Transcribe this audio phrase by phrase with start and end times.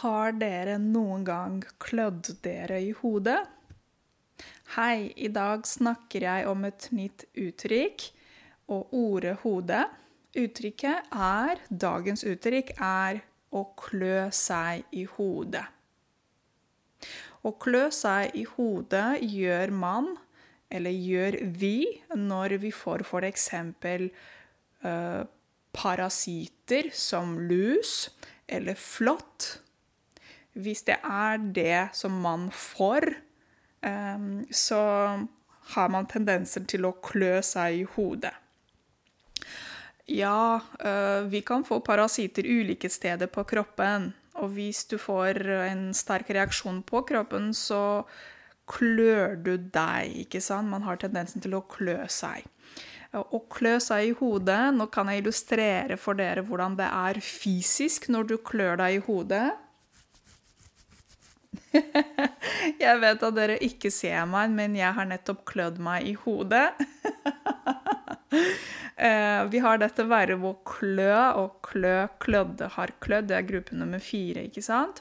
[0.00, 3.40] Har dere noen gang klødd dere i hodet?
[4.76, 8.06] Hei, i dag snakker jeg om et nytt uttrykk
[8.70, 9.82] og ordet hode.
[10.38, 13.18] Uttrykket er Dagens uttrykk er
[13.50, 15.66] å klø seg i hodet.
[17.42, 20.12] Å klø seg i hodet gjør man,
[20.70, 21.74] eller gjør vi,
[22.14, 23.48] når vi får f.eks.
[24.84, 25.24] Uh,
[25.74, 28.10] parasitter som lus
[28.50, 29.60] eller flott,
[30.52, 33.04] Hvis det er det som man får,
[33.86, 34.80] um, så
[35.76, 38.32] har man tendenser til å klø seg i hodet.
[40.10, 44.10] Ja, uh, vi kan få parasitter ulike steder på kroppen.
[44.42, 45.38] Og hvis du får
[45.68, 48.02] en sterk reaksjon på kroppen, så
[48.70, 50.70] klør du deg, ikke sant?
[50.70, 52.46] Man har tendensen til å klø seg.
[53.10, 58.06] Å klø seg i hodet Nå kan jeg illustrere for dere hvordan det er fysisk
[58.12, 59.48] når du klør deg i hodet.
[62.84, 66.68] jeg vet at dere ikke ser meg, men jeg har nettopp klødd meg i hodet.
[69.00, 73.30] Eh, vi har dette verbet å klø og klø, klødde, har klødd.
[73.30, 75.00] Det er gruppe nummer fire, ikke sant?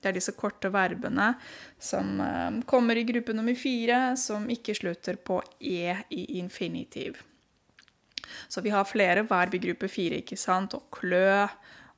[0.00, 1.34] Det er disse korte verbene
[1.76, 7.20] som eh, kommer i gruppe nummer fire, som ikke slutter på e i infinitiv.
[8.48, 10.76] Så vi har flere verb i gruppe fire, ikke sant?
[10.76, 11.44] Å klø,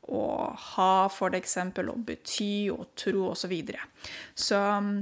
[0.06, 0.24] å
[0.74, 3.46] ha, for eksempel, å bety, å tro, osv.
[3.46, 3.88] Så, videre.
[4.34, 4.92] så mm,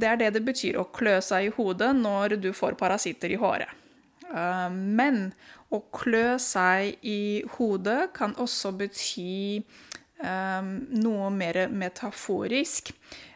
[0.00, 3.38] det er det det betyr å klø seg i hodet når du får parasitter i
[3.40, 3.76] håret.
[4.30, 5.32] Uh, men
[5.74, 9.64] å klø seg i hodet kan også bety um,
[10.20, 12.90] noe mer metaforisk.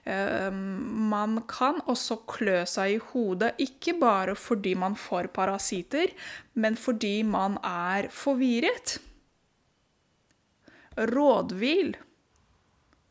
[0.04, 6.12] Ehm, man kan også klø seg i hodet, ikke bare fordi man får parasitter,
[6.54, 8.98] men fordi man er forvirret.
[10.98, 11.96] Rådvill.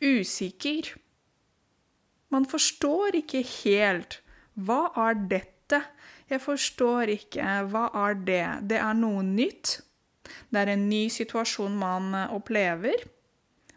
[0.03, 0.93] Usikker.
[2.29, 4.19] Man forstår ikke helt.
[4.53, 5.81] Hva er dette?
[6.29, 7.41] Jeg forstår ikke.
[7.73, 8.45] Hva er det?
[8.69, 9.79] Det er noe nytt.
[10.23, 13.01] Det er en ny situasjon man opplever.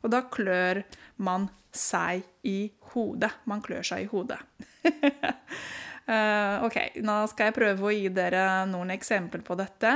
[0.07, 0.85] Og da klør
[1.27, 3.33] man seg i hodet.
[3.51, 4.39] Man klør seg i hodet.
[4.87, 9.93] uh, OK, nå skal jeg prøve å gi dere noen eksempler på dette.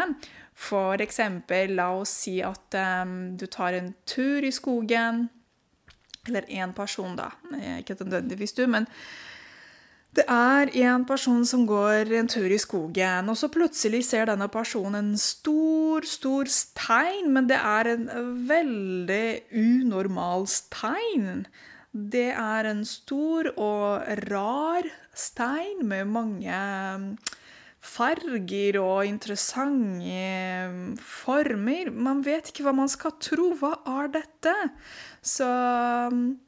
[0.61, 5.29] For eksempel, la oss si at um, du tar en tur i skogen.
[6.29, 7.31] Eller én person, da.
[7.79, 8.85] Ikke nødvendigvis du, men
[10.19, 14.49] det er en person som går en tur i skogen, og så plutselig ser denne
[14.51, 18.09] personen en stor, stor stein, men det er en
[18.49, 21.45] veldig unormal stein.
[21.93, 27.07] Det er en stor og rar stein med mange um,
[27.79, 31.95] farger og interessante um, former.
[31.95, 33.53] Man vet ikke hva man skal tro.
[33.63, 34.55] Hva er dette?
[35.23, 35.47] Så
[36.11, 36.40] um,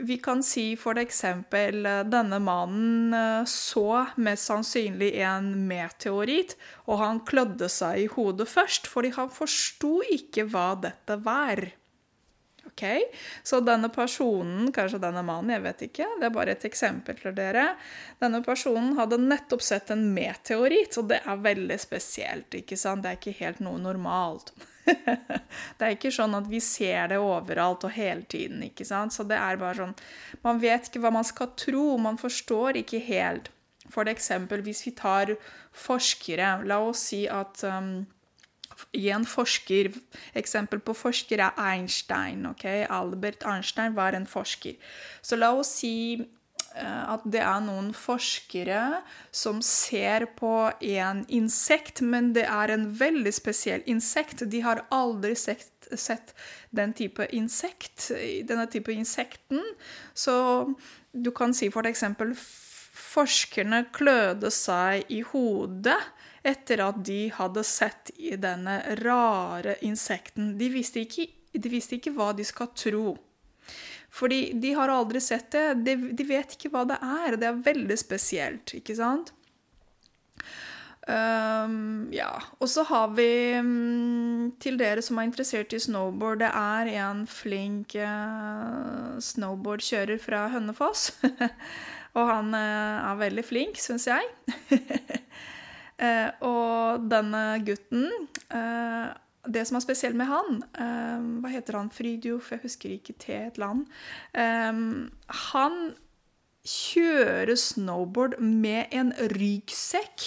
[0.00, 6.56] vi kan si eksempel eh, denne mannen eh, så mest sannsynlig en meteoritt,
[6.88, 11.68] og han klødde seg i hodet først, fordi han forsto ikke hva dette var.
[12.80, 13.02] Ok?
[13.42, 17.34] Så denne personen, kanskje denne mannen, jeg vet ikke, det er bare et eksempel til
[17.36, 17.74] dere.
[18.22, 22.54] Denne personen hadde nettopp sett en meteoritt, og det er veldig spesielt.
[22.56, 23.04] ikke sant?
[23.04, 24.54] Det er ikke helt noe normalt.
[25.78, 28.62] det er ikke sånn at vi ser det overalt og hele tiden.
[28.70, 29.14] ikke sant?
[29.14, 29.96] Så det er bare sånn
[30.44, 31.98] Man vet ikke hva man skal tro.
[32.00, 33.50] Man forstår ikke helt.
[33.90, 35.34] For eksempel hvis vi tar
[35.74, 38.06] forskere La oss si at um,
[38.92, 39.92] en forsker
[40.34, 42.46] Eksempel på forsker er Einstein.
[42.46, 42.64] ok?
[42.88, 44.76] Albert Einstein var en forsker.
[45.22, 46.20] Så la oss si
[46.70, 49.00] Eh, at det er noen forskere
[49.34, 54.44] som ser på en insekt, men det er en veldig spesiell insekt.
[54.46, 56.34] De har aldri sett, sett
[56.70, 58.12] den type insekt,
[58.46, 59.64] denne type insekten.
[60.14, 60.34] Så
[61.10, 65.98] du kan si for eksempel forskerne klødde seg i hodet
[66.42, 70.54] etter at de hadde sett i denne rare insekten.
[70.58, 73.18] De visste ikke, de visste ikke hva de skal tro.
[74.10, 75.66] Fordi de har aldri sett det.
[75.86, 77.36] De, de, vet ikke hva det er.
[77.38, 79.30] Det er veldig spesielt, ikke sant?
[81.10, 82.32] Um, ja.
[82.58, 87.24] Og så har vi um, til dere som er interessert i snowboard, det er en
[87.30, 91.10] flink uh, snowboardkjører fra Hønefoss.
[92.18, 94.26] og han uh, er veldig flink, syns jeg.
[96.00, 98.08] uh, og denne gutten
[99.48, 101.90] det som er spesielt med han eh, Hva heter han?
[101.92, 102.50] Fridjof?
[102.52, 103.86] Jeg husker ikke til et land.
[104.34, 105.10] annet.
[105.52, 105.78] han
[106.60, 110.26] kjører snowboard med en ryggsekk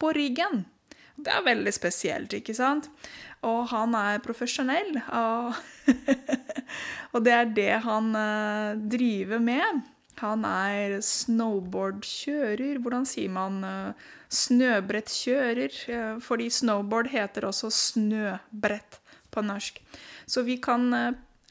[0.00, 0.64] på ryggen.
[1.18, 2.88] Det er veldig spesielt, ikke sant?
[3.44, 4.96] Og han er profesjonell.
[5.12, 5.52] Og,
[7.14, 9.84] Og det er det han uh, driver med.
[10.20, 12.80] Han er snowboardkjører.
[12.82, 15.80] Hvordan sier man uh, snøbrettkjører?
[15.88, 19.00] Uh, fordi snowboard heter også snøbrett
[19.30, 19.82] på norsk.
[20.26, 20.90] Så vi kan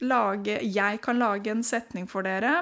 [0.00, 2.60] lage Jeg kan lage en setning for dere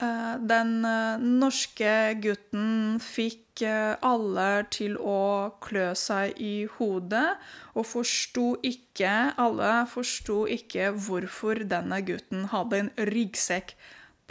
[0.00, 1.92] Eh, den eh, norske
[2.24, 7.36] gutten fikk eh, alle til å klø seg i hodet,
[7.76, 13.74] og forsto ikke Alle forsto ikke hvorfor denne gutten hadde en ryggsekk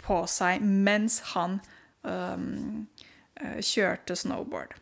[0.02, 1.58] på seg mens han
[2.02, 2.86] um,
[3.64, 4.74] kjørte snowboard.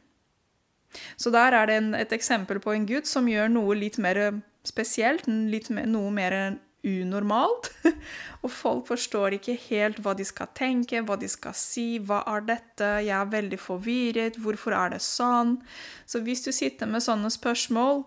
[1.16, 4.40] Så der er det en, et eksempel på en gutt som gjør noe litt mer
[4.66, 6.38] spesielt, litt mer, noe mer
[6.86, 7.70] unormalt.
[8.42, 11.98] og folk forstår ikke helt hva de skal tenke, hva de skal si.
[11.98, 12.90] Hva er dette?
[13.04, 14.40] Jeg er veldig forvirret.
[14.42, 15.58] Hvorfor er det sånn?
[16.06, 18.04] Så hvis du sitter med sånne spørsmål,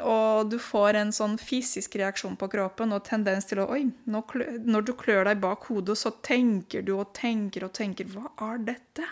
[0.00, 4.86] og du får en sånn fysisk reaksjon på kroppen og tendens til å Oi, når
[4.86, 9.06] du klør deg bak hodet, så tenker du og tenker og tenker Hva er dette?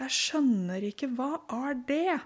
[0.00, 1.12] Jeg skjønner ikke.
[1.14, 2.18] Hva er det?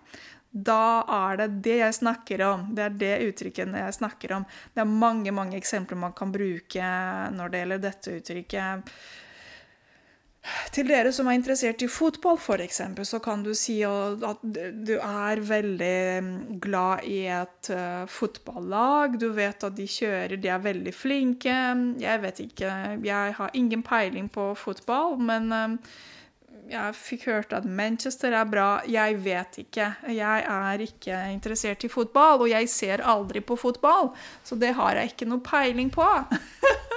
[0.49, 2.69] Da er det det jeg snakker om.
[2.75, 4.47] Det er det uttrykket jeg snakker om.
[4.73, 6.93] Det er mange mange eksempler man kan bruke
[7.35, 8.95] når det gjelder dette uttrykket.
[10.79, 12.77] Til dere som er interessert i fotball, f.eks.,
[13.09, 19.17] så kan du si at du er veldig glad i et uh, fotballag.
[19.19, 21.57] Du vet at de kjører, de er veldig flinke.
[21.99, 25.99] Jeg vet ikke, jeg har ingen peiling på fotball, men uh,
[26.71, 28.69] jeg fikk hørt at Manchester er bra.
[28.87, 29.89] Jeg vet ikke.
[30.15, 34.13] Jeg er ikke interessert i fotball, og jeg ser aldri på fotball,
[34.47, 36.07] så det har jeg ikke noe peiling på.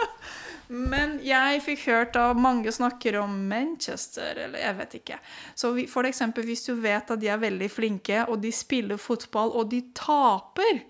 [0.71, 5.17] Men jeg fikk hørt at mange snakker om Manchester, eller jeg vet ikke.
[5.55, 9.51] Så for eksempel hvis du vet at de er veldig flinke, og de spiller fotball,
[9.51, 10.85] og de taper,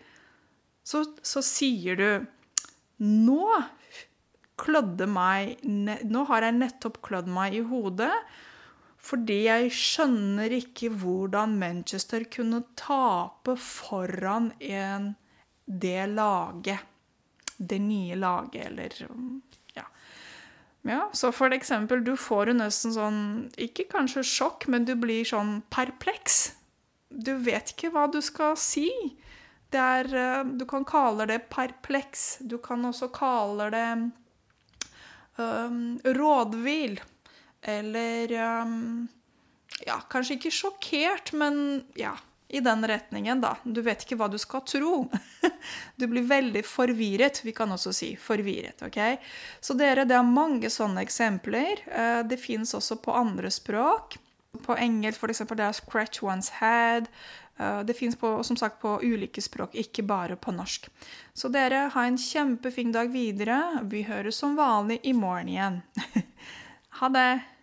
[0.85, 2.07] så, så sier du
[3.01, 3.45] Nå
[4.61, 8.13] klødde meg Nå har jeg nettopp klødd meg i hodet.
[9.01, 15.15] Fordi jeg skjønner ikke hvordan Manchester kunne tape foran en,
[15.65, 16.85] det laget.
[17.57, 18.99] Det nye laget, eller
[20.87, 21.09] ja.
[21.13, 23.19] Så for eksempel, du får jo nesten sånn
[23.61, 26.55] Ikke kanskje sjokk, men du blir sånn perpleks.
[27.11, 28.89] Du vet ikke hva du skal si.
[29.71, 32.41] Det er eh, Du kan kalle det perpleks.
[32.41, 33.87] Du kan også kalle det
[35.37, 36.99] um, rådvill.
[37.61, 38.33] Eller
[38.65, 39.07] um,
[39.85, 42.15] Ja, kanskje ikke sjokkert, men ja,
[42.51, 43.55] i den retningen, da.
[43.63, 45.05] Du vet ikke hva du skal tro.
[45.95, 47.43] Du blir veldig forvirret.
[47.45, 48.81] Vi kan også si forvirret.
[48.81, 48.97] ok?
[49.61, 51.83] Så dere, det er mange sånne eksempler.
[51.85, 54.17] Eh, det fins også på andre språk.
[54.65, 55.43] På engelsk f.eks.
[55.47, 57.07] det er 'scratch one's head'.
[57.61, 60.89] Eh, det fins som sagt på ulike språk, ikke bare på norsk.
[61.33, 63.81] Så dere, ha en kjempefin dag videre.
[63.83, 65.81] Vi høres som vanlig i morgen igjen.
[67.01, 67.60] Ha det!